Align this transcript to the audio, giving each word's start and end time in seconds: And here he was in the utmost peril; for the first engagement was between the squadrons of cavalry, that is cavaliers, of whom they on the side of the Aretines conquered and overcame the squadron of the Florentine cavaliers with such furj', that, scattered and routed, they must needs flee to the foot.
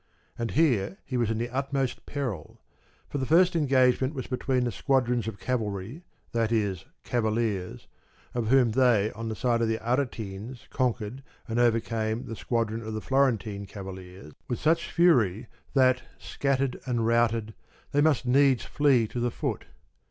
And 0.35 0.49
here 0.49 0.97
he 1.05 1.15
was 1.15 1.29
in 1.29 1.37
the 1.37 1.51
utmost 1.55 2.07
peril; 2.07 2.59
for 3.07 3.19
the 3.19 3.25
first 3.27 3.55
engagement 3.55 4.15
was 4.15 4.25
between 4.25 4.63
the 4.63 4.71
squadrons 4.71 5.27
of 5.27 5.37
cavalry, 5.39 6.01
that 6.31 6.51
is 6.51 6.85
cavaliers, 7.03 7.85
of 8.33 8.47
whom 8.47 8.71
they 8.71 9.11
on 9.11 9.29
the 9.29 9.35
side 9.35 9.61
of 9.61 9.67
the 9.67 9.77
Aretines 9.77 10.67
conquered 10.71 11.21
and 11.47 11.59
overcame 11.59 12.25
the 12.25 12.35
squadron 12.35 12.81
of 12.81 12.95
the 12.95 12.99
Florentine 13.01 13.67
cavaliers 13.67 14.33
with 14.47 14.57
such 14.59 14.85
furj', 14.91 15.45
that, 15.75 16.01
scattered 16.17 16.79
and 16.87 17.05
routed, 17.05 17.53
they 17.91 18.01
must 18.01 18.25
needs 18.25 18.65
flee 18.65 19.05
to 19.07 19.19
the 19.19 19.29
foot. 19.29 19.65